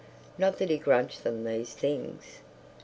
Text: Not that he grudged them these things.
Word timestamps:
Not 0.35 0.57
that 0.57 0.71
he 0.71 0.79
grudged 0.79 1.23
them 1.23 1.43
these 1.43 1.73
things. 1.75 2.39